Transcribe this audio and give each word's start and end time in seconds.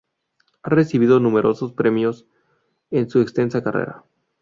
Ha 0.63 0.69
recibido 0.71 1.19
numerosos 1.19 1.73
premios 1.73 2.25
en 2.89 3.07
su 3.07 3.21
extensa 3.21 3.61
carrera. 3.63 4.03